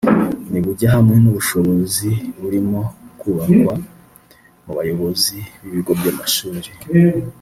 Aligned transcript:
nibujya 0.51 0.87
hamwe 0.95 1.15
n’ubushobozi 1.19 2.09
burimo 2.39 2.79
kubakwa 3.19 3.73
mu 4.63 4.71
bayobozi 4.77 5.37
b’ibigo 5.61 5.91
by’amashuri 5.99 6.69